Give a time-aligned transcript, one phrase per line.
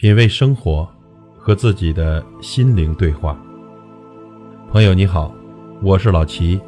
[0.00, 0.88] 品味生活，
[1.36, 3.38] 和自己的心灵对话。
[4.70, 5.30] 朋友你好，
[5.82, 6.58] 我是老齐。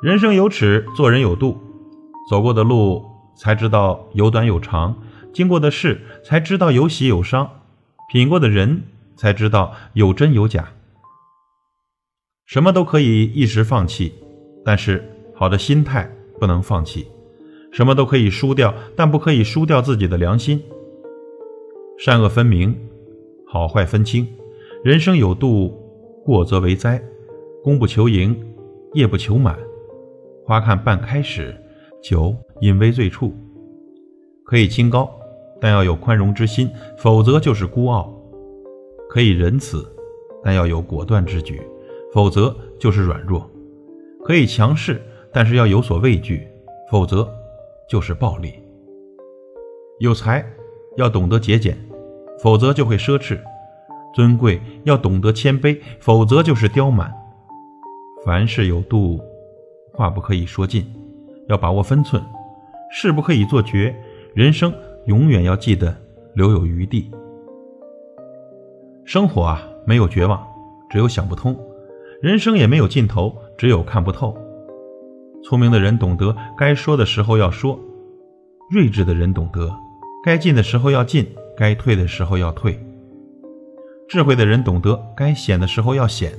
[0.00, 1.58] 人生有尺，做人有度。
[2.30, 3.04] 走过的路
[3.34, 4.94] 才知道有短有长，
[5.32, 7.50] 经过的事才知道有喜有伤，
[8.08, 8.84] 品过的人
[9.16, 10.68] 才知道有真有假。
[12.48, 14.10] 什么都可以一时放弃，
[14.64, 17.02] 但是好的心态不能放弃；
[17.70, 20.58] 什么都可以输掉，但不可以输掉自己的良心。
[21.98, 22.74] 善恶分明，
[23.46, 24.26] 好坏分清，
[24.82, 25.78] 人生有度，
[26.24, 26.98] 过则为灾。
[27.62, 28.34] 功不求盈，
[28.94, 29.58] 业不求满。
[30.46, 31.54] 花看半开时，
[32.02, 33.34] 酒饮微醉处。
[34.42, 35.10] 可以清高，
[35.60, 38.10] 但要有宽容之心，否则就是孤傲；
[39.10, 39.86] 可以仁慈，
[40.42, 41.60] 但要有果断之举。
[42.12, 43.48] 否则就是软弱，
[44.24, 46.38] 可以强势，但是要有所畏惧；
[46.90, 47.28] 否则
[47.88, 48.54] 就是暴力。
[49.98, 50.44] 有才
[50.96, 51.76] 要懂得节俭，
[52.40, 53.36] 否则就会奢侈；
[54.14, 57.12] 尊贵要懂得谦卑，否则就是刁蛮。
[58.24, 59.20] 凡事有度，
[59.92, 60.86] 话不可以说尽，
[61.48, 62.22] 要把握分寸；
[62.90, 63.94] 事不可以做绝，
[64.34, 64.72] 人生
[65.06, 65.94] 永远要记得
[66.34, 67.10] 留有余地。
[69.04, 70.46] 生活啊，没有绝望，
[70.88, 71.58] 只有想不通。
[72.20, 74.36] 人生也没有尽头，只有看不透。
[75.44, 77.78] 聪明的人懂得该说的时候要说，
[78.70, 79.72] 睿智的人懂得
[80.24, 81.24] 该进的时候要进，
[81.56, 82.76] 该退的时候要退。
[84.08, 86.32] 智慧的人懂得该显的时候要显，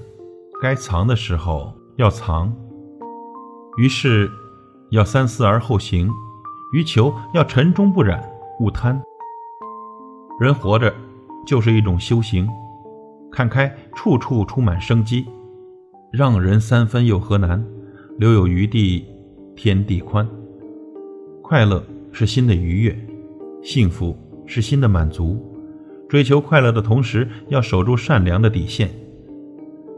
[0.61, 2.53] 该藏的时候要藏。
[3.77, 4.29] 于是，
[4.89, 6.09] 要三思而后行；
[6.73, 8.21] 于求要沉中不染，
[8.59, 9.01] 勿贪。
[10.41, 10.93] 人活着
[11.47, 12.45] 就是一种修行，
[13.31, 15.25] 看开，处处充满生机。
[16.11, 17.63] 让人三分又何难？
[18.17, 19.05] 留有余地，
[19.55, 20.27] 天地宽。
[21.43, 22.97] 快乐是心的愉悦，
[23.61, 25.37] 幸福是心的满足。
[26.07, 28.89] 追求快乐的同时，要守住善良的底线。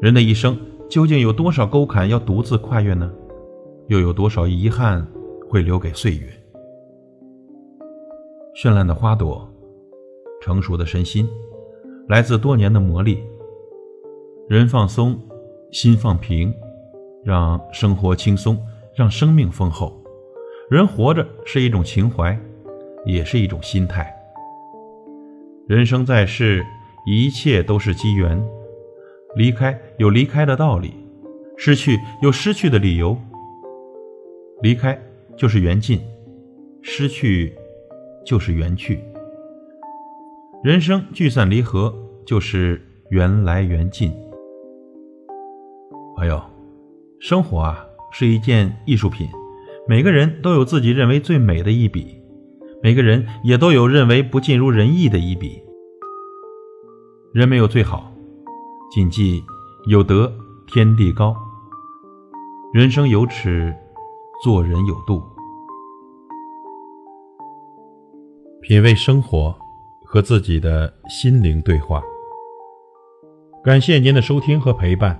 [0.02, 0.58] 人的一生
[0.90, 3.10] 究竟有多少沟坎要独自跨越呢？
[3.88, 5.08] 又有多少遗憾
[5.48, 6.28] 会留给岁月？
[8.54, 9.50] 绚烂的花朵，
[10.42, 11.26] 成熟的身心，
[12.10, 13.18] 来自多年的磨砺。
[14.50, 15.18] 人放松。
[15.72, 16.54] 心放平，
[17.24, 18.62] 让生活轻松，
[18.94, 19.98] 让生命丰厚。
[20.70, 22.38] 人活着是一种情怀，
[23.06, 24.14] 也是一种心态。
[25.68, 26.62] 人生在世，
[27.08, 28.42] 一切都是机缘。
[29.36, 30.94] 离开有离开的道理，
[31.56, 33.18] 失去有失去的理由。
[34.62, 35.00] 离开
[35.38, 36.02] 就是缘尽，
[36.82, 37.56] 失去
[38.26, 39.00] 就是缘去。
[40.64, 41.96] 人生聚散离合，
[42.26, 44.14] 就是缘来缘尽。
[46.16, 46.42] 朋友，
[47.20, 49.28] 生活啊是一件艺术品，
[49.88, 52.22] 每个人都有自己认为最美的一笔，
[52.84, 55.62] 每个人也都有认为不尽如人意的一笔。
[57.34, 58.12] 人没有最好，
[58.92, 59.42] 谨记
[59.88, 60.32] 有德
[60.68, 61.36] 天地高。
[62.74, 63.74] 人生有尺，
[64.44, 65.24] 做人有度。
[68.62, 69.56] 品味生活，
[70.06, 72.02] 和自己的心灵对话。
[73.64, 75.20] 感谢您的收听和陪伴。